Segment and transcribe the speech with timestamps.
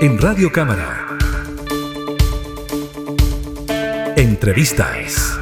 [0.00, 1.18] en Radio Cámara.
[4.16, 5.36] Entrevistas.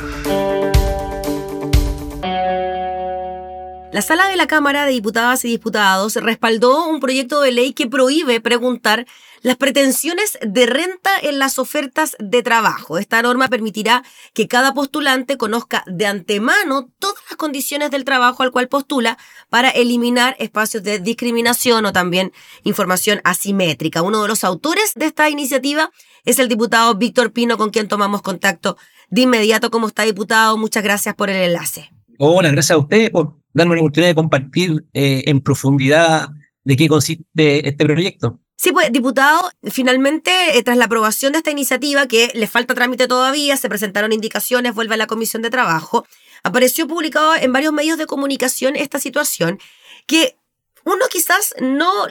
[3.93, 7.87] La sala de la Cámara de Diputadas y Diputados respaldó un proyecto de ley que
[7.87, 9.07] prohíbe preguntar
[9.43, 12.97] las pretensiones de renta en las ofertas de trabajo.
[12.97, 18.69] Esta norma permitirá que cada postulante conozca de antemano todas condiciones del trabajo al cual
[18.69, 22.33] postula para eliminar espacios de discriminación o también
[22.65, 24.03] información asimétrica.
[24.03, 25.91] Uno de los autores de esta iniciativa
[26.25, 28.77] es el diputado Víctor Pino, con quien tomamos contacto
[29.11, 29.71] de inmediato.
[29.71, 30.57] ¿Cómo está, diputado?
[30.57, 31.91] Muchas gracias por el enlace.
[32.19, 36.29] Hola, gracias a usted por darme la oportunidad de compartir eh, en profundidad
[36.65, 38.41] de qué consiste este proyecto.
[38.59, 43.07] Sí, pues, diputado, finalmente, eh, tras la aprobación de esta iniciativa, que le falta trámite
[43.07, 46.07] todavía, se presentaron indicaciones, vuelve a la Comisión de Trabajo,
[46.43, 49.61] apareció publicado en varios medios de comunicación esta situación,
[50.07, 50.37] que
[50.85, 52.07] uno quizás no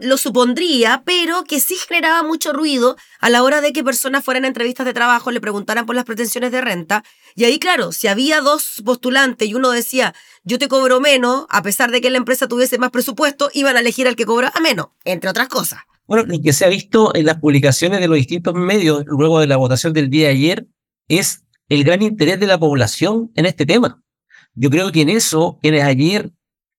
[0.00, 4.44] lo supondría, pero que sí generaba mucho ruido a la hora de que personas fueran
[4.44, 7.04] a entrevistas de trabajo, le preguntaran por las pretensiones de renta.
[7.34, 11.62] Y ahí, claro, si había dos postulantes y uno decía, yo te cobro menos, a
[11.62, 14.60] pesar de que la empresa tuviese más presupuesto, iban a elegir al que cobra a
[14.60, 15.80] menos, entre otras cosas.
[16.06, 19.46] Bueno, lo que se ha visto en las publicaciones de los distintos medios luego de
[19.46, 20.66] la votación del día de ayer
[21.08, 24.02] es el gran interés de la población en este tema.
[24.54, 26.32] Yo creo que en eso, quienes ayer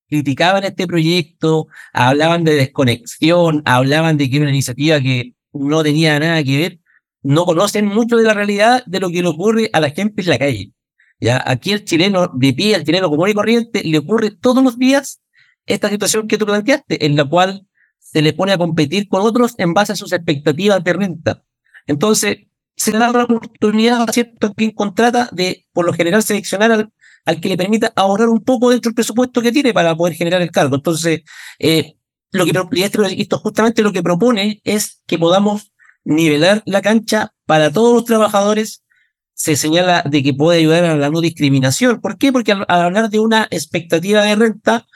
[0.08, 6.18] criticaban este proyecto, hablaban de desconexión, hablaban de que era una iniciativa que no tenía
[6.18, 6.80] nada que ver,
[7.22, 10.28] no conocen mucho de la realidad de lo que le ocurre a la gente en
[10.28, 10.72] la calle.
[11.20, 11.42] ¿ya?
[11.44, 15.20] Aquí el chileno de pie, el chileno común y corriente, le ocurre todos los días
[15.66, 17.66] esta situación que tú planteaste, en la cual
[17.98, 21.42] se le pone a competir con otros en base a sus expectativas de renta.
[21.86, 22.46] Entonces,
[22.76, 26.92] se le da la oportunidad a cierto quien contrata de, por lo general, seleccionar al,
[27.26, 30.40] al que le permita ahorrar un poco dentro del presupuesto que tiene para poder generar
[30.40, 30.76] el cargo.
[30.76, 31.22] Entonces,
[31.58, 31.96] eh,
[32.32, 32.84] lo que
[33.16, 35.72] esto justamente lo que propone es que podamos
[36.04, 38.82] nivelar la cancha para todos los trabajadores.
[39.34, 42.00] Se señala de que puede ayudar a la no discriminación.
[42.00, 42.32] ¿Por qué?
[42.32, 44.86] Porque al, hablar de una expectativa de renta,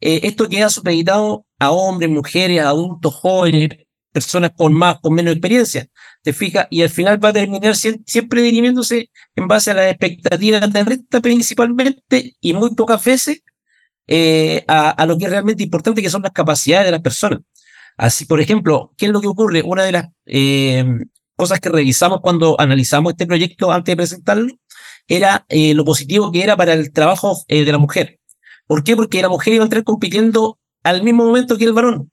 [0.00, 3.70] eh, esto queda supeditado a hombres, mujeres, adultos, jóvenes,
[4.12, 5.88] personas con más, con menos experiencia
[6.22, 10.72] te fijas, y al final va a terminar siempre dirimiéndose en base a las expectativas
[10.72, 13.42] de renta principalmente y muy pocas veces
[14.06, 17.40] eh, a, lo que es realmente importante, que son las capacidades de las personas.
[17.96, 19.62] Así, por ejemplo, ¿qué es lo que ocurre?
[19.62, 20.84] Una de las eh,
[21.36, 24.52] cosas que revisamos cuando analizamos este proyecto antes de presentarlo
[25.06, 28.20] era eh, lo positivo que era para el trabajo de la mujer.
[28.66, 28.96] ¿Por qué?
[28.96, 32.10] Porque la mujer iba a entrar compitiendo al mismo momento que el varón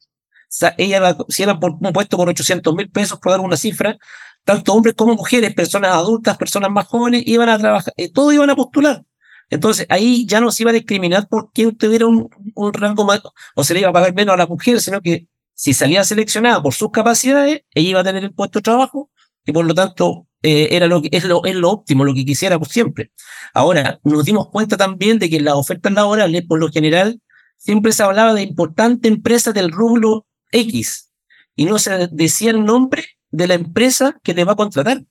[0.77, 3.97] ella, si era por un puesto por 800 mil pesos, por dar una cifra,
[4.43, 8.49] tanto hombres como mujeres, personas adultas, personas más jóvenes, iban a trabajar, eh, todos iban
[8.49, 9.03] a postular.
[9.49, 13.21] Entonces ahí ya no se iba a discriminar por quien tuviera un, un rango más,
[13.55, 16.61] o se le iba a pagar menos a la mujer, sino que si salía seleccionada
[16.61, 19.09] por sus capacidades, ella iba a tener el puesto de trabajo
[19.45, 22.67] y por lo tanto eh, era lo es lo, es lo óptimo, lo que quisiéramos
[22.69, 23.11] siempre.
[23.53, 27.21] Ahora, nos dimos cuenta también de que las ofertas laborales, por lo general,
[27.57, 31.11] siempre se hablaba de importantes empresas del rubro X
[31.55, 35.03] y no se decía el nombre de la empresa que te va a contratar.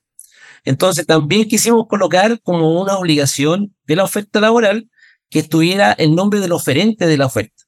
[0.63, 4.89] Entonces también quisimos colocar como una obligación de la oferta laboral
[5.29, 7.63] que estuviera el nombre del oferente de la oferta,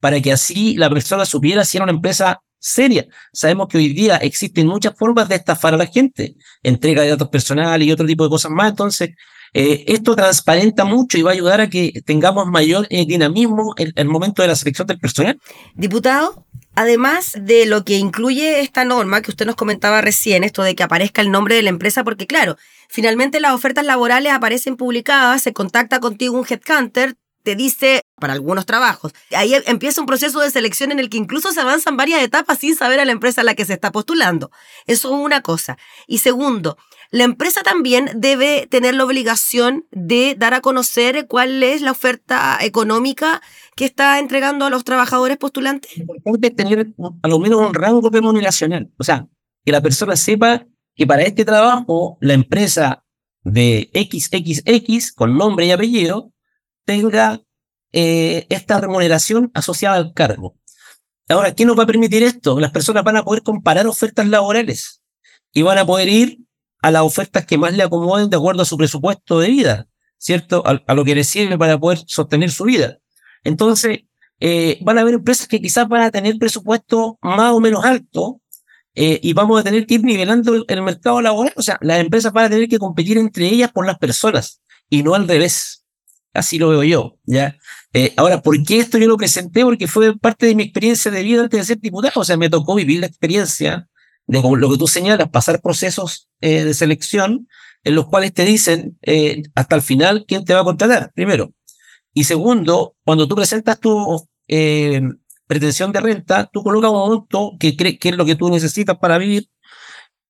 [0.00, 3.06] para que así la persona supiera si era una empresa seria.
[3.32, 7.28] Sabemos que hoy día existen muchas formas de estafar a la gente, entrega de datos
[7.28, 8.70] personales y otro tipo de cosas más.
[8.70, 9.10] Entonces,
[9.54, 13.92] eh, esto transparenta mucho y va a ayudar a que tengamos mayor eh, dinamismo en
[13.94, 15.38] el momento de la selección del personal.
[15.74, 20.74] Diputado, Además de lo que incluye esta norma que usted nos comentaba recién, esto de
[20.74, 22.58] que aparezca el nombre de la empresa, porque claro,
[22.90, 28.66] finalmente las ofertas laborales aparecen publicadas, se contacta contigo un headhunter, te dice para algunos
[28.66, 29.12] trabajos.
[29.30, 32.76] Ahí empieza un proceso de selección en el que incluso se avanzan varias etapas sin
[32.76, 34.50] saber a la empresa a la que se está postulando.
[34.86, 35.78] Eso es una cosa.
[36.06, 36.76] Y segundo,
[37.10, 42.58] la empresa también debe tener la obligación de dar a conocer cuál es la oferta
[42.60, 43.42] económica
[43.76, 45.90] que está entregando a los trabajadores postulantes.
[45.92, 46.88] Es tener
[47.22, 48.90] a lo menos un rango remuneracional.
[48.98, 49.28] O sea,
[49.64, 53.04] que la persona sepa que para este trabajo la empresa
[53.42, 56.32] de XXX, con nombre y apellido,
[56.84, 57.42] tenga
[57.92, 60.56] eh, esta remuneración asociada al cargo.
[61.28, 62.58] Ahora, ¿qué nos va a permitir esto?
[62.60, 65.02] Las personas van a poder comparar ofertas laborales
[65.52, 66.45] y van a poder ir
[66.86, 69.88] a las ofertas que más le acomoden de acuerdo a su presupuesto de vida,
[70.18, 70.62] ¿cierto?
[70.64, 72.98] A, lo que le sirve para poder sostener su vida.
[73.42, 74.04] Entonces,
[74.38, 78.40] eh, van a haber empresas que quizás van a tener presupuesto más o menos alto
[78.94, 81.52] eh, y vamos a tener que ir nivelando el, mercado laboral.
[81.56, 85.02] O sea, las empresas van a tener que competir entre ellas por las personas y
[85.02, 85.84] no al revés.
[86.34, 87.56] Así lo veo yo, ¿ya?
[87.92, 89.64] Eh, ahora, ¿por qué esto yo lo presenté?
[89.64, 92.20] Porque fue parte de mi experiencia de vida antes de ser diputado.
[92.20, 93.88] O sea, me tocó vivir la experiencia
[94.26, 97.48] de lo que tú señalas, pasar procesos eh, de selección
[97.84, 101.52] en los cuales te dicen eh, hasta el final quién te va a contratar, primero.
[102.12, 105.00] Y segundo, cuando tú presentas tu eh,
[105.46, 108.96] pretensión de renta, tú colocas un monto que crees que es lo que tú necesitas
[108.98, 109.48] para vivir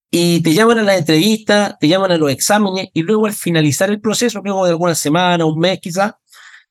[0.09, 3.89] y te llaman a las entrevistas, te llaman a los exámenes y luego al finalizar
[3.89, 6.13] el proceso, luego de alguna semana, un mes quizás,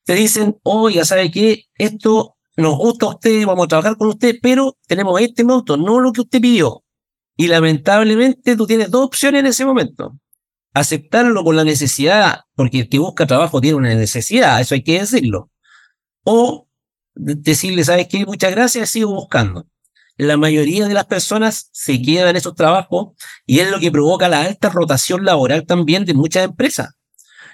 [0.04, 1.64] te dicen, oiga, ¿sabe qué?
[1.76, 6.00] Esto nos gusta a usted, vamos a trabajar con usted, pero tenemos este monto, no
[6.00, 6.82] lo que usted pidió.
[7.36, 10.18] Y lamentablemente tú tienes dos opciones en ese momento.
[10.72, 15.50] Aceptarlo con la necesidad, porque el busca trabajo tiene una necesidad, eso hay que decirlo.
[16.24, 16.68] O
[17.14, 18.24] decirle, ¿sabes qué?
[18.26, 19.66] Muchas gracias, sigo buscando.
[20.16, 24.28] La mayoría de las personas se quedan en esos trabajos y es lo que provoca
[24.28, 26.94] la alta rotación laboral también de muchas empresas.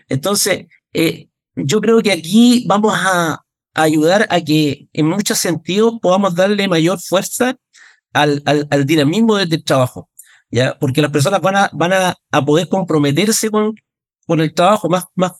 [0.09, 3.45] Entonces, eh, yo creo que aquí vamos a
[3.75, 7.57] ayudar a que en muchos sentidos podamos darle mayor fuerza
[8.13, 10.11] al, al, dinamismo del, trabajo,
[10.51, 10.79] ¿ya?
[10.79, 13.75] Porque las personas van a, van a, a poder comprometerse con,
[14.27, 15.33] con el trabajo más, más,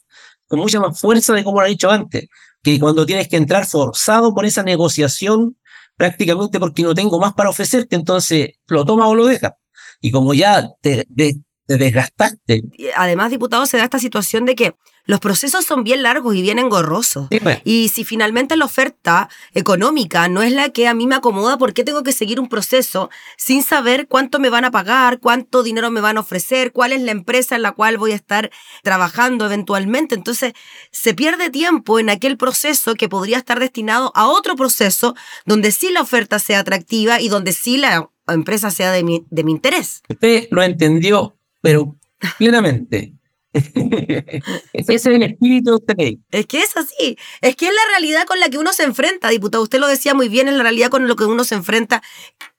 [0.47, 2.29] con mucha más fuerza de como lo he dicho antes,
[2.63, 5.57] que cuando tienes que entrar forzado por esa negociación
[5.97, 9.53] prácticamente porque no tengo más para ofrecerte, entonces lo tomas o lo dejas.
[10.01, 11.37] Y como ya te, te,
[11.79, 12.63] te desgastaste.
[12.97, 14.75] Además, diputado, se da esta situación de que
[15.05, 17.29] los procesos son bien largos y bien engorrosos.
[17.43, 17.61] Pues.
[17.65, 21.73] Y si finalmente la oferta económica no es la que a mí me acomoda, ¿por
[21.73, 25.91] qué tengo que seguir un proceso sin saber cuánto me van a pagar, cuánto dinero
[25.91, 28.51] me van a ofrecer, cuál es la empresa en la cual voy a estar
[28.83, 30.15] trabajando eventualmente?
[30.15, 30.53] Entonces,
[30.93, 35.17] se pierde tiempo en aquel proceso que podría estar destinado a otro proceso
[35.47, 39.43] donde sí la oferta sea atractiva y donde sí la empresa sea de mi, de
[39.43, 40.03] mi interés.
[40.09, 41.97] Usted lo entendió, pero
[42.39, 43.15] plenamente.
[43.53, 47.19] Ese es el espíritu de Es que es así.
[47.43, 49.63] Es que es la realidad con la que uno se enfrenta, diputado.
[49.63, 52.03] Usted lo decía muy bien, es la realidad con la que uno se enfrenta,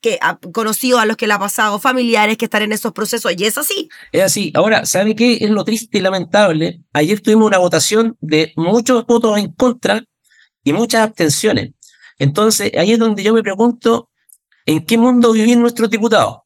[0.02, 3.34] que ha conocido a los que le ha pasado, familiares que están en esos procesos,
[3.36, 3.90] y es así.
[4.12, 4.52] Es así.
[4.54, 6.82] Ahora, ¿sabe qué es lo triste y lamentable?
[6.94, 10.04] Ayer tuvimos una votación de muchos votos en contra
[10.64, 11.72] y muchas abstenciones.
[12.20, 14.10] Entonces, ahí es donde yo me pregunto,
[14.66, 16.43] ¿en qué mundo viven nuestros diputados?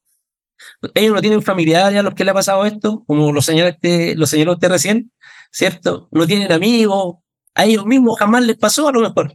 [0.94, 3.76] Ellos no tienen familiares a los que le ha pasado esto, como lo señaló,
[4.16, 5.12] lo señaló usted recién,
[5.50, 6.08] ¿cierto?
[6.12, 7.16] No tienen amigos,
[7.54, 9.34] a ellos mismos jamás les pasó a lo mejor.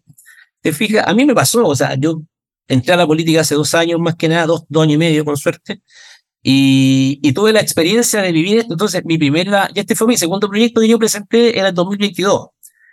[0.62, 2.22] Te fijas, a mí me pasó, o sea, yo
[2.68, 5.26] entré a la política hace dos años, más que nada, dos, dos años y medio,
[5.26, 5.82] con suerte,
[6.42, 8.74] y, y, tuve la experiencia de vivir esto.
[8.74, 12.50] Entonces, mi primera, y este fue mi segundo proyecto que yo presenté en el 2022.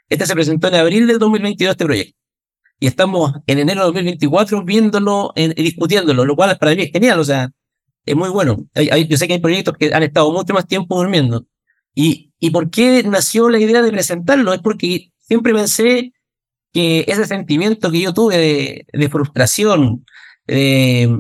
[0.09, 2.19] Este se presentó en abril del 2022, este proyecto.
[2.81, 7.21] Y estamos en enero de 2024 viéndolo y discutiéndolo, lo cual para mí es genial.
[7.21, 7.51] O sea,
[8.07, 8.67] es muy bueno.
[8.75, 11.47] yo sé que hay proyectos que han estado mucho más tiempo durmiendo.
[11.95, 14.53] ¿Y, ¿Y por qué nació la idea de presentarlo?
[14.53, 16.13] Es porque siempre pensé
[16.73, 20.05] que ese sentimiento que yo tuve de, de frustración,
[20.47, 21.17] de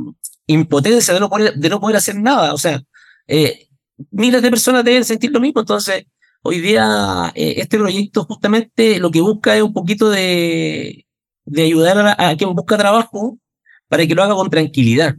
[0.46, 2.82] impotencia, de no, poder, de no poder hacer nada, o sea,
[3.26, 3.68] eh,
[4.10, 5.60] miles de personas deben sentir lo mismo.
[5.60, 6.04] Entonces,
[6.42, 11.06] hoy día eh, este proyecto justamente lo que busca es un poquito de,
[11.44, 13.38] de ayudar a, a quien busca trabajo
[13.88, 15.16] para que lo haga con tranquilidad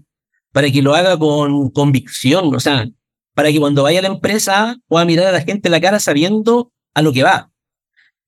[0.52, 2.88] para que lo haga con convicción, o sea,
[3.34, 6.00] para que cuando vaya a la empresa pueda mirar a la gente en la cara
[6.00, 7.52] sabiendo a lo que va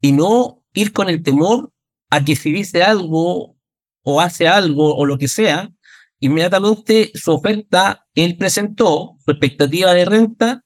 [0.02, 1.72] y no ir con el temor
[2.10, 3.56] a que si dice algo
[4.04, 5.70] o hace algo o lo que sea,
[6.20, 10.64] inmediatamente su oferta él presentó, su expectativa de renta,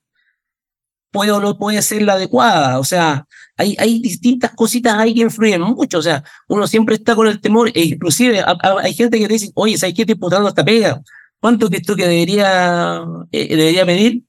[1.11, 2.79] puede o no puede ser la adecuada.
[2.79, 5.99] O sea, hay, hay distintas cositas ahí que influyen mucho.
[5.99, 8.43] O sea, uno siempre está con el temor, e inclusive
[8.83, 11.01] hay gente que dice, oye, ¿sabes qué estoy putando esta pega?
[11.39, 14.23] ¿Cuánto que tú que debería, eh, debería pedir?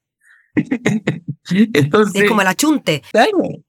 [1.50, 3.02] Entonces, es como el achunte.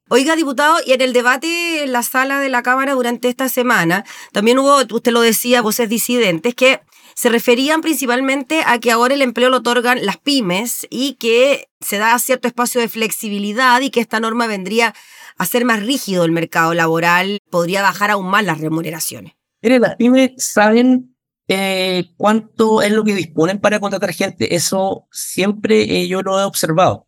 [0.09, 4.05] Oiga, diputado, y en el debate en la sala de la Cámara durante esta semana,
[4.33, 6.81] también hubo, usted lo decía, voces disidentes, que
[7.15, 11.97] se referían principalmente a que ahora el empleo lo otorgan las pymes y que se
[11.97, 14.93] da cierto espacio de flexibilidad y que esta norma vendría
[15.37, 19.33] a ser más rígido el mercado laboral, podría bajar aún más las remuneraciones.
[19.61, 21.15] Mire, las pymes saben
[21.51, 24.55] eh, cuánto es lo que disponen para contratar gente.
[24.55, 27.07] Eso siempre eh, yo lo he observado.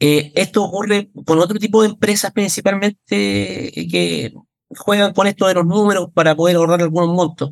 [0.00, 4.32] Eh, esto ocurre con otro tipo de empresas principalmente que
[4.70, 7.50] juegan con esto de los números para poder ahorrar algunos montos.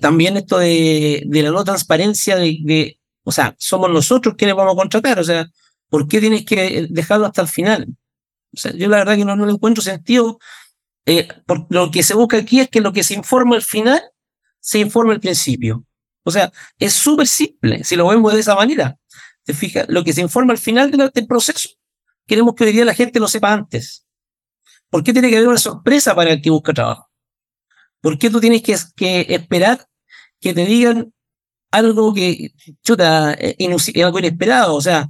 [0.00, 4.74] también esto de, de, la no transparencia de, de, o sea, somos nosotros quienes vamos
[4.74, 5.46] a contratar, o sea,
[5.88, 7.86] ¿por qué tienes que dejarlo hasta el final?
[8.54, 10.38] O sea, yo la verdad que no, no le encuentro sentido.
[11.46, 14.02] por, lo que se busca aquí es que lo que se informa al final
[14.66, 15.84] se informa al principio.
[16.24, 18.98] O sea, es súper simple si lo vemos de esa manera.
[19.44, 19.86] ¿Te fijas?
[19.88, 21.68] Lo que se informa al final del proceso,
[22.26, 24.04] queremos que hoy día la gente lo sepa antes.
[24.90, 27.08] ¿Por qué tiene que haber una sorpresa para el que busca trabajo?
[28.00, 29.86] ¿Por qué tú tienes que, que esperar
[30.40, 31.12] que te digan
[31.70, 32.50] algo que,
[32.82, 33.56] chuta, eh,
[34.02, 35.08] algo inesperado, o sea,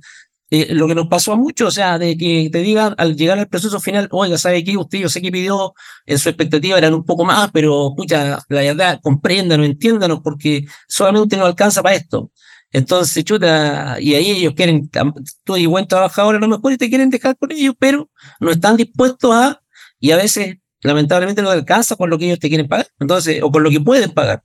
[0.50, 3.38] eh, lo que nos pasó a muchos, o sea, de que te digan al llegar
[3.38, 4.76] al proceso final, oiga, ¿sabe qué?
[4.76, 5.74] Usted, yo sé que pidió,
[6.06, 11.36] en su expectativa eran un poco más, pero, pucha, la verdad, compréndanos, entiéndanos, porque solamente
[11.36, 12.30] no alcanza para esto.
[12.70, 14.88] Entonces, chuta, y ahí ellos quieren,
[15.44, 18.50] tú y buen trabajador a lo mejor y te quieren dejar con ellos, pero no
[18.50, 19.60] están dispuestos a,
[19.98, 23.50] y a veces, lamentablemente, no alcanza con lo que ellos te quieren pagar, entonces, o
[23.50, 24.44] con lo que pueden pagar.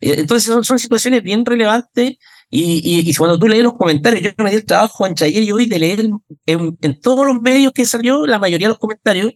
[0.00, 2.18] Eh, entonces, son, son situaciones bien relevantes
[2.56, 5.50] y, y, cuando tú lees los comentarios, yo me di el trabajo en ayer y
[5.50, 6.08] hoy de leer
[6.46, 9.32] en, en, todos los medios que salió, la mayoría de los comentarios,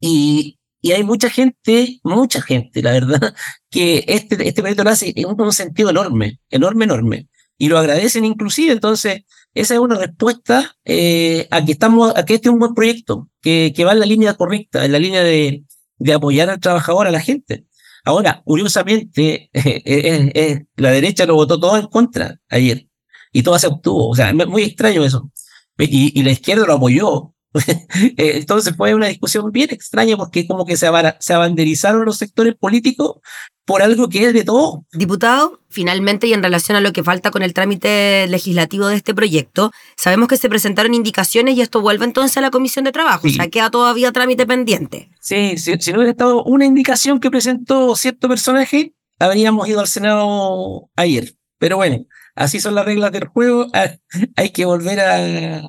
[0.00, 3.34] y, y hay mucha gente, mucha gente, la verdad,
[3.70, 7.28] que este, este proyecto lo hace en un, sentido enorme, enorme, enorme.
[7.58, 12.36] Y lo agradecen inclusive, entonces, esa es una respuesta eh, a que estamos, a que
[12.36, 15.22] este es un buen proyecto, que, que va en la línea correcta, en la línea
[15.22, 15.64] de,
[15.98, 17.66] de apoyar al trabajador, a la gente.
[18.06, 22.86] Ahora, curiosamente, eh, eh, eh, la derecha lo votó todo en contra ayer
[23.32, 24.10] y todo se obtuvo.
[24.10, 25.30] O sea, es muy extraño eso.
[25.76, 27.34] Y, la izquierda lo apoyó.
[28.16, 30.88] Entonces fue una discusión bien extraña porque como que se,
[31.20, 33.16] se abanderizaron los sectores políticos
[33.66, 34.86] por algo que es de todo.
[34.92, 39.12] Diputado, finalmente y en relación a lo que falta con el trámite legislativo de este
[39.12, 43.26] proyecto, sabemos que se presentaron indicaciones y esto vuelve entonces a la Comisión de Trabajo,
[43.26, 45.10] o sea, queda todavía trámite pendiente.
[45.20, 50.88] Sí, si, no hubiera estado una indicación que presentó cierto personaje, habríamos ido al Senado
[50.94, 51.34] ayer.
[51.58, 53.66] Pero bueno, así son las reglas del juego,
[54.36, 55.62] hay que volver a,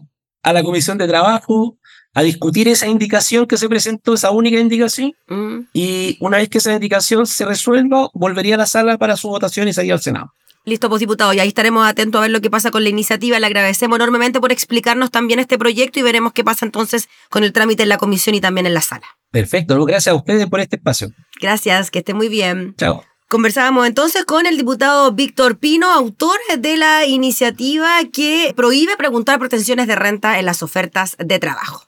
[0.48, 1.78] a la Comisión de Trabajo,
[2.14, 5.60] a discutir esa indicación que se presentó, esa única indicación, mm.
[5.74, 9.68] y una vez que esa indicación se resuelva, volvería a la sala para su votación
[9.68, 10.34] y seguir al Senado.
[10.64, 13.40] Listo, pues diputado, y ahí estaremos atentos a ver lo que pasa con la iniciativa.
[13.40, 17.52] Le agradecemos enormemente por explicarnos también este proyecto y veremos qué pasa entonces con el
[17.52, 19.06] trámite en la comisión y también en la sala.
[19.32, 21.10] Perfecto, gracias a ustedes por este espacio.
[21.42, 22.74] Gracias, que esté muy bien.
[22.78, 23.04] Chao.
[23.30, 29.88] Conversábamos entonces con el diputado Víctor Pino, autor de la iniciativa que prohíbe preguntar pretensiones
[29.88, 31.84] de renta en las ofertas de trabajo.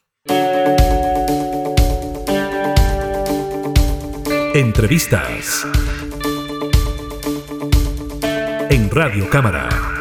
[4.53, 5.65] Entrevistas
[8.69, 9.98] en Radio Cámara.